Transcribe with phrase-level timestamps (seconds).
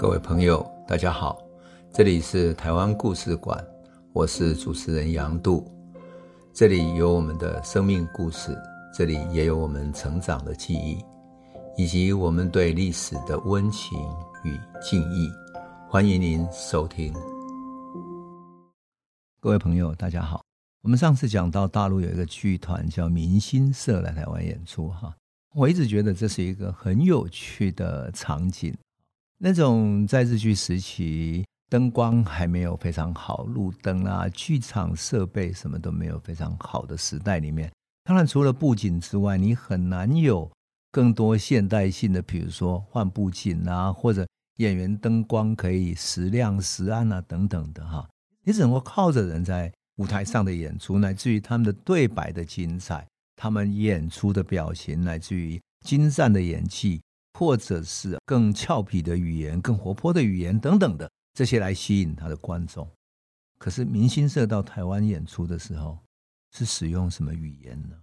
[0.00, 1.38] 各位朋友，大家好，
[1.92, 3.62] 这里是台湾故事馆，
[4.14, 5.70] 我是主持人杨度，
[6.54, 8.56] 这里有我们的生命故事，
[8.94, 11.04] 这里也有我们成长的记忆，
[11.76, 13.98] 以及我们对历史的温情
[14.42, 15.30] 与敬意。
[15.86, 17.12] 欢迎您收听。
[19.38, 20.42] 各位朋友，大家好，
[20.80, 25.14] 我们上次讲到大陆有一个剧团叫明星社来台湾演出，哈，
[25.54, 28.74] 我一直觉得这是一个很有趣的场景。
[29.42, 37.72] 那种在日据时期，灯光还没有非常好，路灯啊，剧场设备什么都没有非常好的时代里面，
[38.04, 40.50] 当然除了布景之外，你很难有
[40.92, 48.06] 更多现代性的，比如说换布景啊，或者演员灯光可以时亮时暗啊等等的哈。
[48.44, 57.00] 你只能够靠着人在舞台上的演出，乃至于他们的对白的精彩，他们演出的表情，乃至于精湛的演技。
[57.34, 62.88] 或者是更俏皮的语言、更活泼的语言等等的这些来吸引他的观众。
[63.58, 65.98] 可是明星社到台湾演出的时候，
[66.52, 67.96] 是使用什么语言呢？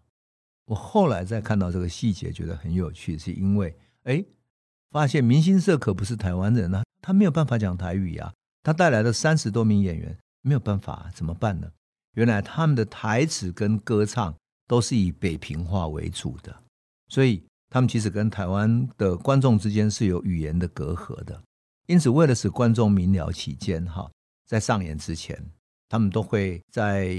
[0.65, 4.23] 我后来再看到这个细节，觉得很有趣，是因为哎，
[4.91, 8.33] 发现明星社可不是台湾人啊，他没有办法讲台语呀。
[8.63, 11.71] 他带来的三十多名演员没有办法，怎么办呢？
[12.13, 14.35] 原来他们的台词跟歌唱
[14.67, 16.63] 都是以北平话为主的，
[17.07, 17.46] 所以。
[17.69, 21.41] 他们其实跟台湾的观众之间是有语言的隔阂的，
[21.87, 24.09] 因此为了使观众明了起见，哈，
[24.45, 25.37] 在上演之前，
[25.89, 27.13] 他们都会在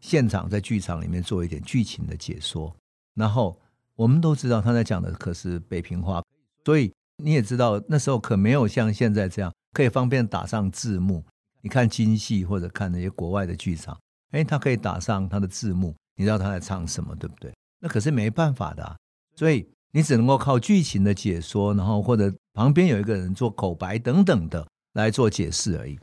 [0.00, 2.74] 现场在剧场里面做一点剧情的解说。
[3.14, 3.60] 然后
[3.94, 6.24] 我们都知道他在讲的可是北平话，
[6.64, 6.90] 所以
[7.22, 11.22] 你也知道那时候可没有像现在这样可以方便打上字幕。
[11.60, 13.98] 你看京戏或者看那些国外的剧场，
[14.30, 17.52] 哎，他可以打上他的字幕，你知道他在唱什么，对不对？
[17.80, 18.96] 那可是没办法的，
[19.36, 19.68] 所以。
[19.92, 25.98] 你只能够靠剧情的解说，然后或者旁边有一个人做口白等等的来做解释而已。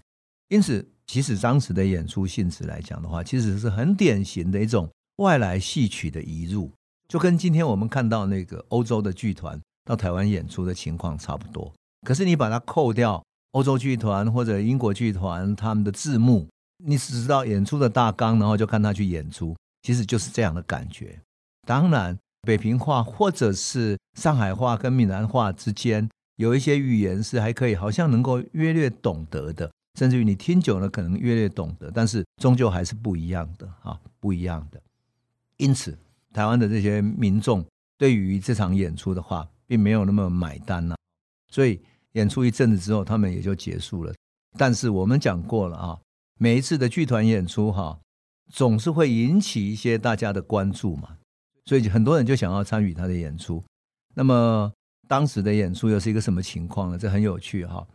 [0.49, 6.69] 因此，其实当时的演出性质来讲的话，其实是很典型的一种外来戏曲的移入，
[7.07, 11.73] 就跟今天我们看到那个欧洲的剧团到台湾演出的情况差不多。
[12.05, 16.45] 可是你把它扣掉，欧洲剧团或者英国剧团他们的字幕，
[16.83, 21.17] 你只知道演出的大纲，然后就看他去演出，其实就是这样的感觉。
[21.65, 22.17] 当然。
[22.41, 34.81] 北平话或者是上海话跟闽南话之间有一些语言是还可以，好像能够约略懂得的，甚至于你听久了可能约略懂得，但是终究还是不一样的啊，不一样的。
[35.57, 35.97] 因此，
[36.31, 37.65] 台湾的这些民众
[37.97, 40.95] 对于这场演出的话，并没有那么买单呐。
[41.51, 41.81] 所以
[42.13, 44.13] 演出一阵子之后，他们也就结束了。
[44.57, 45.99] 但是我们讲过了啊，
[46.39, 47.99] 每一次的剧团演出哈，
[48.51, 51.17] 总是会引起一些大家的关注嘛。
[51.67, 53.63] 所以很多人就想要参与他的演出。
[54.15, 54.71] 那么
[55.07, 56.97] 当时的演出又是一个什么情况呢？
[56.97, 57.85] 这很有趣哈。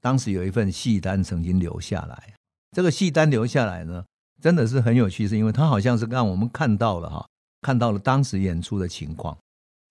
[0.00, 2.34] 当时有一份戏单曾经留下来，
[2.72, 4.04] 这个戏单留下来呢，
[4.40, 7.24] 真的是很有趣，是因为它好像是让我们看到了哈，
[7.60, 9.38] 看到了当时演出的情况。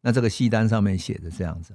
[0.01, 1.73] 那这个戏单上面写的这样子，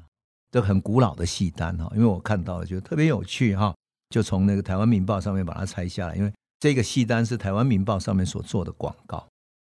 [0.51, 3.75] 这很古老的戏单哈，因为我看到了，觉得特别有趣哈，
[4.11, 9.27] 就从那个台湾民报上面把它拆下来，因为这个戏单是台湾民报上面所做的广告，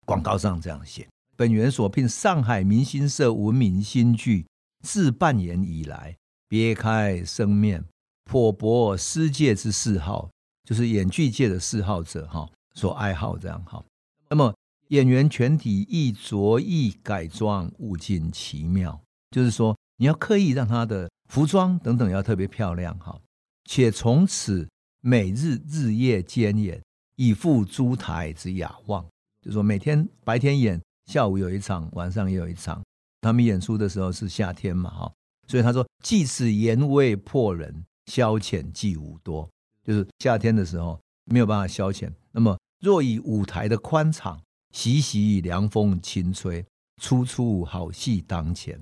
[0.07, 1.07] 广告上这样写。
[1.37, 4.47] 本园所聘上海明星社闻名新剧，
[4.85, 6.17] 自扮演以来，
[6.49, 7.85] 别开生面，
[8.25, 10.31] 颇博师界之嗜好，
[10.63, 13.85] 就是演剧界的嗜好者哈，所爱好这样哈。
[14.31, 14.55] 那么
[14.89, 19.01] 演员全体亦着意改装，物尽其妙，
[19.33, 23.21] 就是说你要刻意让他的服装等等要特别漂亮哈，
[23.65, 24.69] 且从此
[25.01, 26.81] 每日日夜兼演，
[27.17, 29.05] 以赴诸台之雅望，
[29.43, 30.81] 就说每天白天演。
[31.07, 32.83] 下午有一场，晚上也有一场。
[33.21, 35.13] 他们演出的时候是夏天嘛，哈，
[35.47, 39.49] 所以他说：“即使炎未迫人，消遣既无多。”
[39.83, 42.13] 就是夏天的时候没有办法消遣。
[42.33, 44.41] 那么若以舞台的宽敞，
[44.73, 46.65] 习习凉风轻吹，
[47.01, 48.81] 处处好戏当前，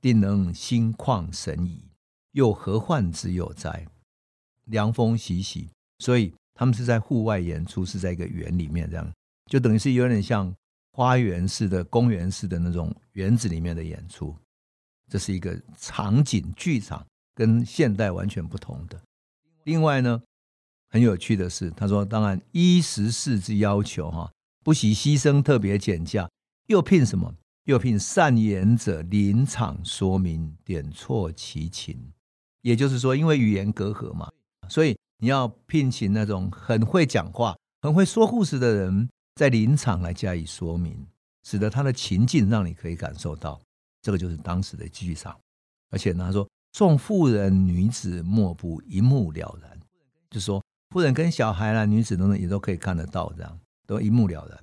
[0.00, 1.84] 定能心旷神怡，
[2.32, 3.86] 又何患之有哉？
[4.66, 5.68] 凉风习习，
[5.98, 9.12] 所以他们是在户外演出，是在一个园里面，这样
[9.46, 10.54] 就等于是有点像。
[10.92, 14.36] 花园式的、公园式的那种园子里面的演出，
[15.08, 17.04] 这是一个场景剧场，
[17.34, 19.00] 跟现代完全不同的。
[19.64, 20.22] 另外呢，
[20.90, 24.30] 很有趣的是，他说：“当然依时势之要求，哈，
[24.62, 26.28] 不惜牺牲特别减价，
[26.66, 27.34] 又聘什么？
[27.64, 32.12] 又聘善言者临场说明，点错其情。
[32.60, 34.30] 也就是说，因为语言隔阂嘛，
[34.68, 41.06] 所以你要聘请那种很会讲话、很会说故事的人。”在临场来加以说明，
[41.44, 43.60] 使得他的情境让你可以感受到，
[44.02, 45.36] 这个就是当时的剧场。
[45.90, 49.78] 而且呢，他说众妇人女子莫不一目了然。
[50.30, 54.58] 就说，妇人跟小孩啦、女子等等也都可以看得到，这样都一目了然。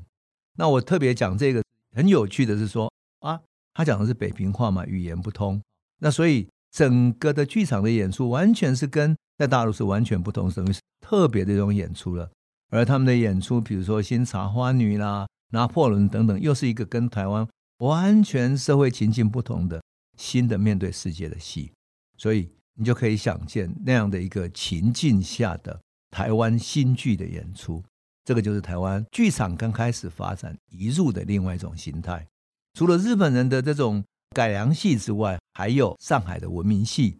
[0.57, 1.63] 那我特别讲这个
[1.95, 3.39] 很有趣的是说啊，
[3.74, 5.62] 他讲的是北平话嘛，语言不通，
[6.00, 12.30] 那所以整个的剧场的演出完全是跟在大陆是完全不同，等于是特别的一种演出了。
[12.69, 17.48] 而他们的演出，比如说《新茶花女》啦、《拿破仑》等等，又是一个跟台湾
[17.80, 19.81] 完全社会情境不同的
[20.18, 21.71] 新的面对世界的戏，
[22.18, 25.81] 所以你就可以想见那样的一个情境下的
[26.12, 27.83] 台湾新剧的演出。
[28.24, 32.27] 这个就是台湾剧场刚开始发展移入的另外一种形态。
[32.75, 34.04] 除了日本人的这种
[34.36, 37.18] 改良戏之外，还有上海的文明戏。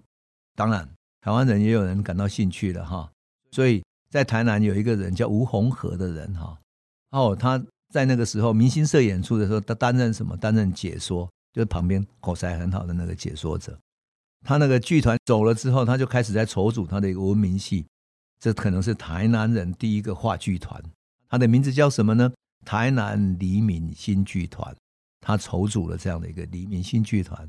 [0.56, 0.88] 当然，
[1.22, 3.12] 台湾人也有人感到兴趣了哈，
[3.50, 3.82] 所以。
[4.10, 6.58] 在台南有一个人叫吴鸿和的人哈，
[7.12, 7.64] 哦，他
[7.94, 10.36] 在那个时候明星社演出的时候，他担任什么？
[10.36, 13.78] 担任解说，就是旁边口才很好的那个解说者。
[14.46, 17.86] 他那个剧团走了之后，他就开始在筹组他的一个文明戏，
[18.40, 20.82] 这可能是台南人第一个话剧团。
[21.30, 22.32] 他的名字叫什么呢？
[22.66, 24.76] 台南黎明新剧团。
[25.22, 27.48] 他筹组了这样的一个黎明新剧团。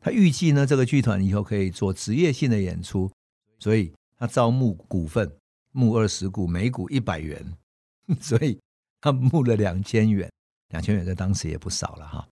[0.00, 3.10] 他预计呢，这个剧团以后可以做职业性的演出，
[3.58, 5.32] 所以他招募股份。
[5.76, 7.44] 募二十股，每股一百元，
[8.18, 8.58] 所以
[9.00, 10.30] 他募了两千元，
[10.70, 12.26] 两千元在当时也不少了哈。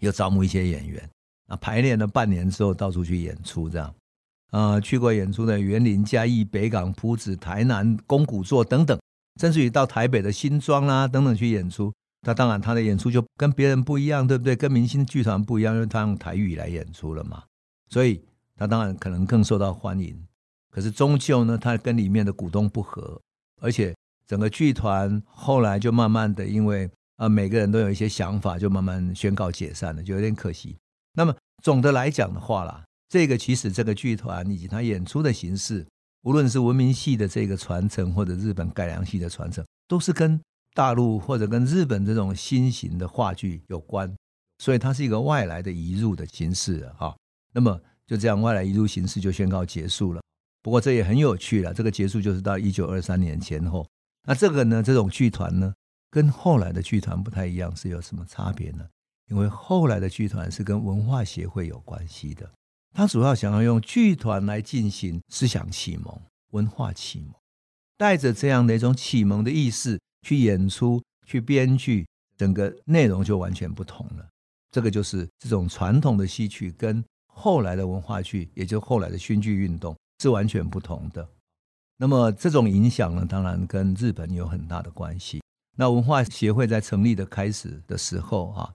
[0.00, 1.08] 又招募一些演员，
[1.46, 3.94] 啊，排练了半年之后，到处去演出，这样，
[4.50, 8.98] 啊，去过演出的园林、嘉义、北港、朴子、台南、公古座等等，
[9.40, 11.92] 甚至于到台北的新庄啦等等去演出。
[12.22, 14.56] 那当然，他的演出就跟别人不一样，对不对？
[14.56, 17.44] 跟明星剧团不一样，因为他用台语来演出了嘛，
[17.88, 18.20] 所以
[18.56, 20.20] 他当然可能更受到欢迎。
[20.78, 23.20] 可是终究呢，他跟里面的股东不和，
[23.60, 23.92] 而且
[24.28, 30.76] 整个剧团后来就慢慢的，因为啊每个人都有一些想法，就慢慢宣告解散了，就有点可惜。
[31.14, 31.34] 那么
[31.64, 35.84] 总的来讲的话啦，这个其实这个剧团以及他演出的形式，
[36.22, 40.40] 无论是文明戏的这个传承，或者日本改良戏的传承，都是跟
[40.74, 44.14] 大陆或者跟日本这种新型的话剧有关，
[44.58, 47.16] 所以它是一个外来的移入的形式啊。
[47.52, 50.22] 那么就这样外来移入形式就宣告结束了。
[50.68, 53.88] 不过这也很有趣了，这个结束就是到一九二三年前后。
[54.26, 55.72] 那这个呢，这种剧团呢，
[56.10, 58.86] 跟后来的剧团不太一样，是有什么差别呢？
[59.30, 62.52] 因为后来的剧团是跟文化协会有关系的，
[62.94, 66.20] 他主要想要用剧团来进行思想启蒙、
[66.50, 67.32] 文化启蒙，
[67.96, 72.06] 带着这样的一种启蒙的意识去演出、去编剧，
[72.36, 74.28] 整个内容就完全不同了。
[74.70, 79.96] 这个就是这种传统的戏曲跟后来的文化剧，也就后来的新剧运动。
[80.18, 81.28] 是完全不同的。
[81.96, 85.42] 那么这种影响呢，当然跟日本有很大的关系。
[85.76, 88.74] 那文化协会在成立的开始的时候，啊，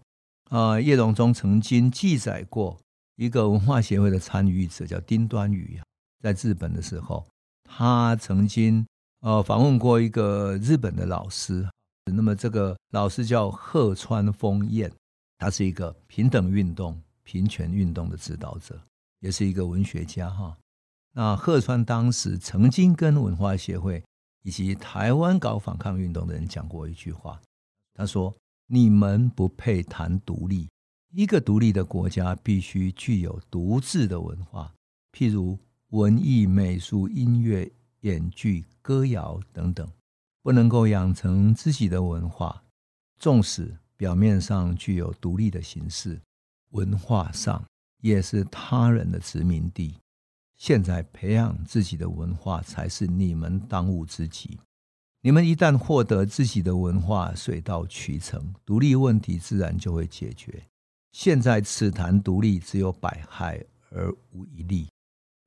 [0.50, 2.80] 呃，叶荣中曾经记载过
[3.16, 5.82] 一个文化协会的参与者叫丁端宇，
[6.22, 7.26] 在日本的时候，
[7.64, 8.86] 他曾经
[9.22, 11.68] 呃访问过一个日本的老师。
[12.06, 14.92] 那么这个老师叫鹤川丰彦，
[15.38, 18.78] 他是一个平等运动、平权运动的指导者，
[19.22, 20.58] 也是一个文学家，哈。
[21.16, 24.04] 那鹤川当时曾经跟文化协会
[24.42, 27.40] 以及台湾搞反抗运动的人讲过一句话，
[27.94, 28.36] 他说
[28.68, 30.68] ：“你们不配谈独立，
[31.12, 34.74] 一个独立的国家必须具有独自的文化，
[35.12, 39.88] 譬如文艺、美术、音乐、演剧、歌谣等等，
[40.42, 42.64] 不能够养成自己的文化，
[43.20, 46.20] 纵使表面上具有独立的形式，
[46.72, 47.64] 文化上
[48.02, 49.94] 也是他人的殖民地。”
[50.64, 54.58] 现在培养自己的文化才是你们当务之急。
[55.22, 60.64] 你们一旦获得自己的文化，水到渠成，独立问题自然就会解决。
[61.12, 64.88] 现在此谈独立，只有百害而无一利。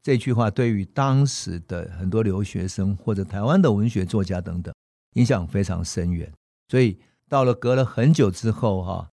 [0.02, 4.75] 这句话对于当时的很多留学生或者台湾的文学作家等等，
[5.14, 6.30] 影响非常深远。
[6.68, 9.08] 所以到了隔了很久之后，哈，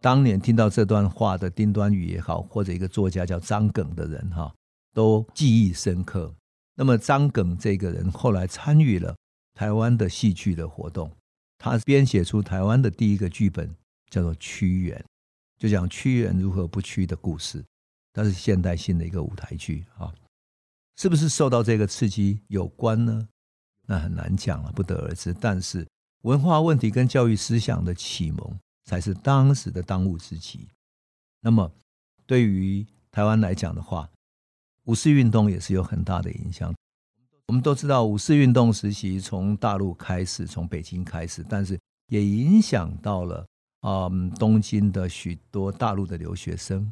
[0.00, 4.54] 当年听到这段话的丁端宇也好，或者一个作家叫张耿的人，哈。
[4.98, 6.34] 都记忆深刻。
[6.74, 9.14] 那么张耿这个人后来参与了
[9.54, 11.08] 台湾的戏剧的活动，
[11.56, 13.72] 他编写出台湾的第一个剧本，
[14.10, 14.98] 叫做《屈原》，
[15.56, 17.64] 就讲屈原如何不屈的故事。
[18.12, 20.12] 它是现代性的一个舞台剧啊，
[20.96, 23.28] 是不是受到这个刺激有关呢？
[23.86, 25.32] 那很难讲了，不得而知。
[25.32, 25.86] 但是
[26.22, 30.66] 文化问题跟教育思想的启蒙才是当时的当务之急。
[31.40, 31.70] 那么
[32.26, 34.10] 对于台湾来讲的话，
[34.88, 36.74] 五四运动也是有很大的影响。
[37.46, 43.46] 我们都知道，五四运动时期从大陆开始，从北京开始，但是也影响到了
[43.80, 46.90] 啊、嗯，东京的许多大陆的留学生。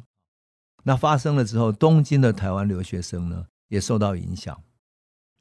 [0.83, 4.55] 那发生了之后，东京的台湾留学生呢也受到影响。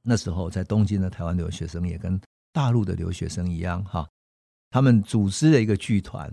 [0.02, 2.18] 那时候在东京的台湾留学生也跟
[2.52, 4.08] 大陆的留学生一样，哈，
[4.70, 6.32] 他们组织了一个剧团，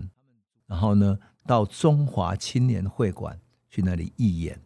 [0.66, 3.38] 然后呢到中华青年会馆
[3.68, 4.58] 去那里义演。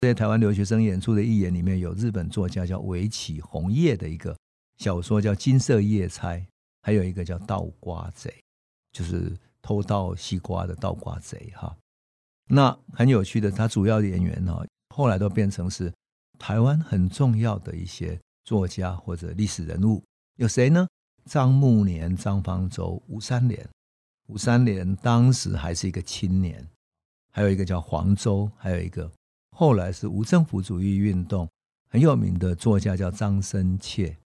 [0.00, 4.36] 在台湾留学生演出的一演里面有日本作家叫尾崎红叶的一个
[4.76, 6.32] 小说叫《金色夜叉》，
[6.82, 8.30] 还有一个叫《倒瓜贼》，
[8.92, 11.76] 就是偷盗西瓜的倒瓜贼，哈。
[12.48, 15.92] 那很有趣的，他主要的演员呢，后来都变成是
[16.38, 20.04] 台湾很重要的一些作家或者历史人物。
[20.36, 20.86] 有谁呢？
[21.24, 23.68] 张慕年、张方舟、吴三连。
[24.28, 26.64] 吴三连当时还是一个青年，
[27.32, 29.10] 还有一个叫黄州，还有一个
[29.56, 31.48] 后来是无政府主义运动
[31.88, 34.18] 很有名的作家叫张深切。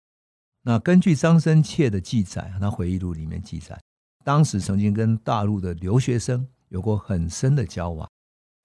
[0.63, 3.81] 那根据张深切的记载，他回忆录里面记载，
[4.25, 6.45] 当时曾经跟大陆的留学生。
[6.71, 8.09] 有过很深的交往，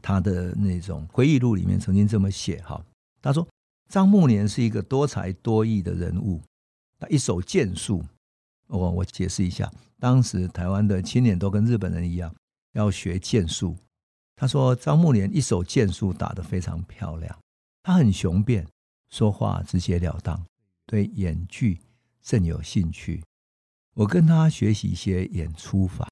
[0.03, 2.79] 他的那种回忆录里面曾经这么写哈，
[3.19, 3.47] 他说
[3.89, 6.39] 张慕年是一个多才多艺的人物，
[6.99, 8.05] 他一手剑术，
[8.67, 12.31] 我我解释一下，当时台湾的青年都跟日本人一样
[12.73, 13.75] 要学剑术，
[14.35, 17.37] 他说张慕年一手剑术打得非常漂亮，
[17.83, 18.67] 他很雄辩，
[19.09, 20.45] 说话直截了当，
[20.85, 21.79] 对演剧
[22.21, 23.23] 甚有兴趣，
[23.93, 26.09] 我跟他学习一些演出法。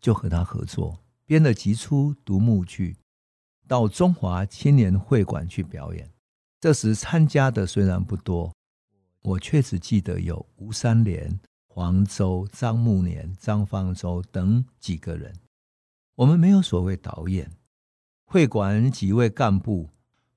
[0.00, 2.96] 就和他合作，编了几出独幕剧，
[3.66, 6.08] 到中华青年会馆去表演。
[6.60, 8.54] 这时参加的虽然不多，
[9.22, 15.34] 我确实记得有吴三连、黄州、张慕年、张方舟等几个人。
[16.18, 17.48] 我们没有所谓导演，
[18.24, 19.88] 会馆几位干部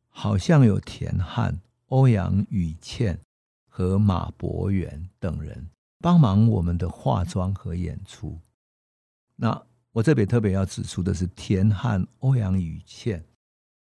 [0.10, 3.20] 好像有田汉、欧阳予倩
[3.68, 8.38] 和马伯元等人帮忙我们的化妆和演出。
[9.36, 9.60] 那
[9.92, 13.26] 我这边特别要指出的是，田汉、欧阳予倩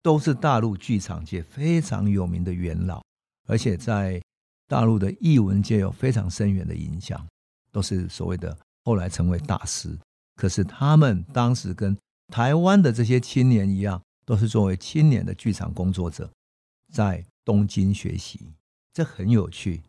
[0.02, 3.04] 都是大陆剧场界非常有名的元老，
[3.48, 4.20] 而且在
[4.68, 7.24] 大陆的艺文界有非常深远的影响，
[7.72, 9.96] 都是所谓的后来成为大师。
[10.36, 11.98] 可是他们当时跟
[12.28, 16.30] 台湾的这些青年一样，都是作为青年的剧场工作者，
[16.94, 18.54] 在东京学习，
[18.94, 19.82] 这很有趣。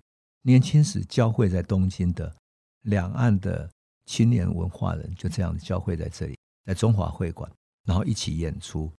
[0.42, 2.34] 年轻时交汇在东京的
[2.82, 3.70] 两岸的。
[4.04, 7.48] 青年文化人就这样交汇在这里，在中华会馆，
[7.86, 8.90] 然后一起演出。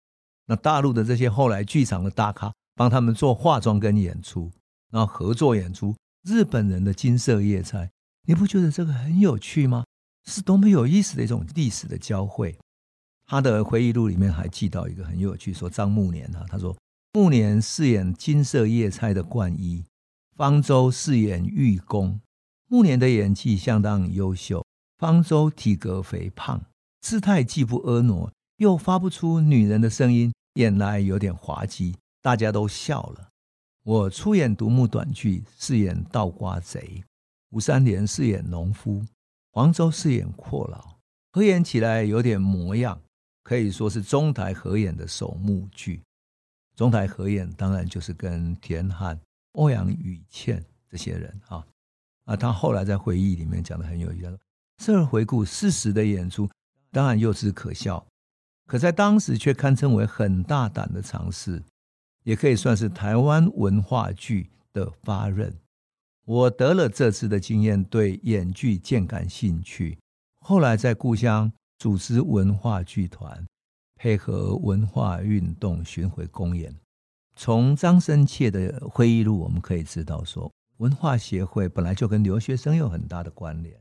[0.45, 4.49] 那大陆的这些后来剧场的大咖帮他们做化妆跟演出，
[4.91, 5.93] 然后合作演出。
[6.23, 7.91] 日本人的金色夜菜，
[8.25, 9.83] 你不觉得这个很有趣吗？
[10.25, 12.57] 是多么有意思的一种历史的交汇。
[13.25, 16.75] 他的回忆录里面还记到一个很有趣，说张慕年啊，他说
[17.13, 19.83] 慕年饰演金色叶菜的冠一，
[20.35, 22.19] 方舟饰演玉公。
[22.67, 24.65] 慕年的演技相当优秀。
[24.99, 26.63] 方舟体格肥胖，
[27.01, 33.27] 姿态既不婀娜，又发不出女人的声音，演来有点滑稽，大家都笑了。
[33.83, 37.03] 我出演独幕短剧，饰演倒瓜贼；
[37.49, 39.03] 吴三连饰演农夫，
[39.55, 40.97] 黄州饰演阔佬，
[41.31, 42.99] 合演起来有点模样，
[43.43, 46.01] 可以说是中台合演的首幕剧。
[46.75, 49.19] 中台合演当然就是跟田汉、
[49.51, 51.63] 欧阳予倩这些人啊
[52.25, 54.39] 啊，他后来在回忆里面讲的很有意思。
[54.77, 56.49] 这回顾事实的演出，
[56.91, 58.03] 当然幼稚可笑，
[58.65, 61.61] 可在当时却堪称为很大胆的尝试，
[62.23, 65.53] 也可以算是台湾文化剧的发轫。
[66.25, 69.97] 我得了这次的经验，对演剧渐感兴趣。
[70.39, 73.45] 后来在故乡组织文化剧团，
[73.95, 76.73] 配合文化运动巡回公演。
[77.35, 83.77] 从张深切的回忆录，我们可以知道说，文化协会本来就跟留学生有很大的关联。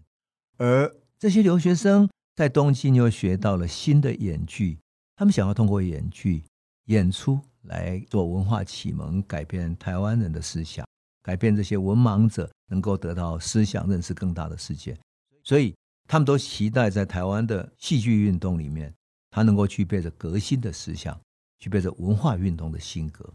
[0.57, 4.79] 而这些留学生在东京又学到了新的演剧，
[5.15, 6.43] 他们想要通过演剧
[6.87, 10.85] 演出来做文化启蒙，改变台湾人的思想，
[11.23, 14.99] 改变这些文盲者能够得到思想认识更大的世界。
[15.43, 15.75] 所以
[16.09, 18.93] 他们都期待在台湾的戏剧运动里面，
[19.31, 21.19] 他能够具备着革新的思想，
[21.59, 23.33] 具备着文化运动的性格。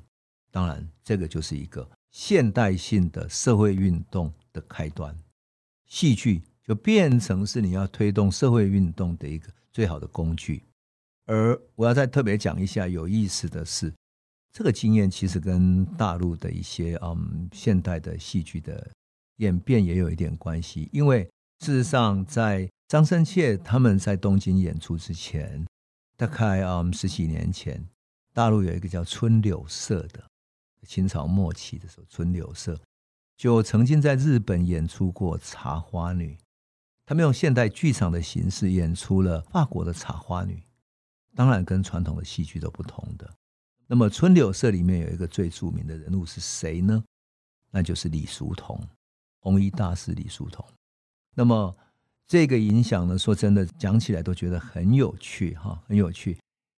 [0.52, 5.18] 当然，这个就是一个现代性的社会运动的开端，
[5.86, 6.42] 戏剧。
[6.68, 10.62] 就变成是你要推动社会运动的一个最好的工具，
[11.26, 13.94] 而我要再特别讲一下有意思的是，
[14.58, 18.90] 这个经验其实跟大陆的一些嗯现代的戏剧的
[19.36, 21.22] 演变也有一点关系，因为
[21.60, 25.64] 事实上在张生切他们在东京演出之前，
[26.16, 27.88] 大概嗯十几年前，
[28.34, 30.26] 大陆有一个叫春柳社的，
[30.88, 32.82] 清朝末期的时候，春柳社
[33.38, 36.34] 就曾经在日本演出过《茶花女》。
[37.06, 40.56] 他们用现代剧场的形式演出了法国的《茶花女》，
[41.36, 43.32] 当然跟传统的戏剧都不同的。
[43.88, 47.04] 那么春柳社里面有一个最著名的人物是谁呢？
[47.72, 48.80] 那就是李叔同，
[49.40, 50.66] 弘一大师李叔同。
[51.36, 51.76] 那么
[52.28, 56.32] 这个影响呢，说真的，讲起来都觉得很有趣哈，很有趣。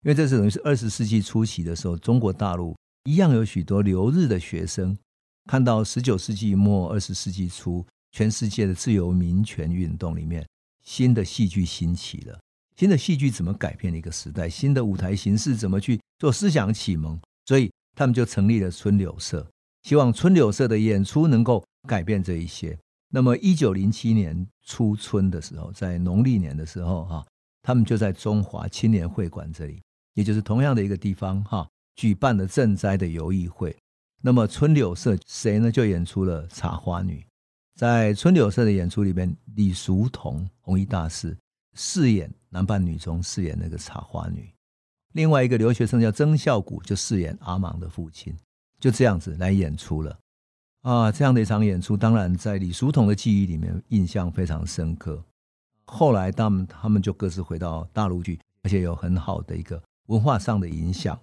[0.03, 2.75] 因为这是等于是二十世纪初期的时候，中国大陆
[3.05, 4.97] 一样有许多留日的学生，
[5.45, 10.47] 看到十九世纪末二十世纪初全世界的自由民权运动里面，
[10.83, 12.39] 新的戏剧兴起了。
[12.79, 14.47] 新的戏剧怎么改变了一个时代？
[14.47, 17.19] 新的舞台形式怎么去做思想启蒙？
[17.45, 19.45] 所以他们就成立了春柳社，
[19.83, 22.79] 希望春柳社的演出能够改变这一些。
[23.09, 27.27] 那么，一九零七年初春的时候，在农历年的时候，哈，
[27.63, 29.81] 他们就在中华青年会馆这里，
[30.13, 31.67] 也就是同样的一个地方，哈，
[31.97, 33.75] 举办了赈灾的游艺会。
[34.21, 35.69] 那么，春柳社谁呢？
[35.69, 37.19] 就演出了《茶花女》。
[37.75, 41.37] 在春柳社的演出里边，李叔同弘一大师
[41.75, 42.33] 饰演。
[42.51, 44.51] 男扮女装饰演那个茶花女，
[45.13, 48.35] 另外一个留学生叫曾孝谷，就饰演阿芒的父亲，
[48.79, 50.17] 就这样子来演出了
[50.81, 51.11] 啊。
[51.11, 55.23] 这样的一场演出，当然在李叔同的记忆里面印象非常深刻。
[55.85, 61.19] 后来他们他们就各自回到大陆去，而且有很好的一个文化上的影响。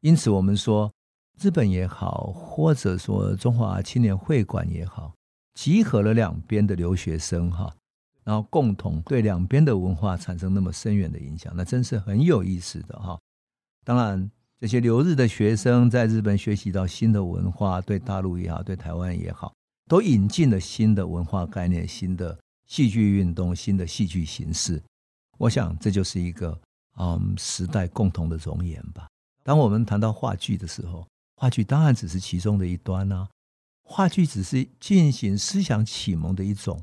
[0.00, 0.92] 因此，我们说
[1.40, 5.14] 日本也好，或者说中华青年会馆也好，
[5.54, 7.74] 集合了两边的留学生哈。
[8.24, 13.18] 然后共同对两边的文化产生那么深远的影响，那真是很有意思的哈。
[13.84, 19.52] 当然，这些留日的学生在日本学习到新的文化，对大陆也好，对台湾也好，
[19.88, 24.80] 都引进了新的文化概念、新的戏剧运动、新的戏剧形式。
[25.38, 26.56] 我想，这就是一个
[26.98, 29.08] 嗯时代共同的容颜吧。
[29.42, 33.28] 当我们谈到话剧的时候，话剧当然只是其中的一端啊，
[33.82, 36.80] 话剧只是进行思想启蒙的一种。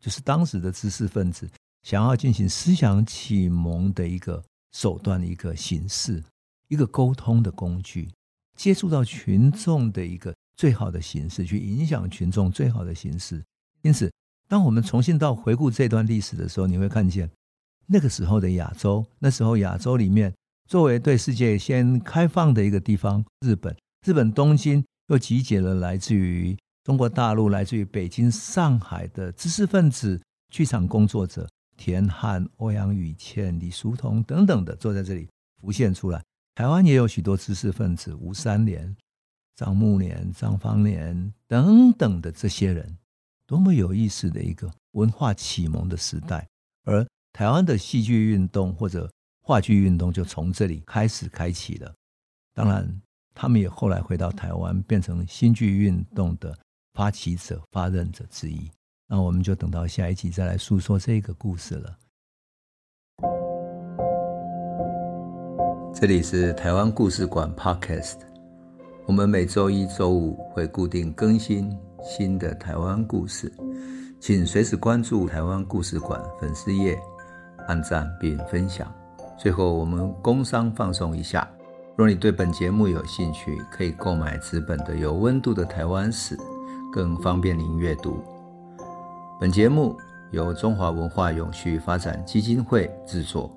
[0.00, 1.48] 就是当时的知识分子
[1.82, 4.42] 想要进行思想启蒙的一个
[4.72, 6.22] 手段、一个形式、
[6.68, 8.08] 一个沟通的工具，
[8.56, 13.44] 接触到群众的一个最好的形式，去影响群众最好的形式。
[13.82, 14.10] 因此，
[14.48, 17.30] 当我们重新到回顾这段历史的时候，你会看见
[17.86, 20.32] 那个时候的亚洲，那时候亚洲里面
[20.68, 26.56] 作为对世界先开放的一个地方，日本，日本东京又集结了来自于。
[26.90, 35.28] 中国大陆来自于北京、上海的知识分子、剧场工作者，田汉、欧阳予倩、李叔同等等的，坐在这里
[35.60, 36.20] 浮现出来。
[36.56, 38.92] 台湾也有许多知识分子，吴三连、
[39.54, 42.98] 张慕年、张方年等等的这些人，
[43.46, 46.44] 多么有意思的一个文化启蒙的时代。
[46.82, 49.08] 而台湾的戏剧运动或者
[49.44, 51.94] 话剧运动就从这里开始开启了。
[52.52, 53.00] 当然，
[53.32, 56.58] 他们也后来回到台湾，变成新剧运动的。
[56.92, 58.70] 发起者、发任者之一，
[59.06, 61.96] 那我们就等到下一集再来诉说这个故事了。
[65.92, 68.16] 这里是台湾故事馆 Podcast，
[69.06, 73.52] 我们每周一、周五会固定更新新的台湾故事，
[74.18, 76.98] 请随时关注台湾故事馆粉丝页，
[77.66, 78.92] 按赞并分享。
[79.38, 81.48] 最后，我们工商放送一下：
[81.96, 86.36] 若你对本节目有兴趣，可以购买纸本的《有温度的台湾史》。
[86.92, 88.22] 更方便您阅读。
[89.40, 89.96] 本节目
[90.32, 93.50] 由中华文化永续发展基金会制作，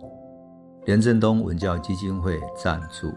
[0.86, 3.12] 廉政东文教基金会赞助。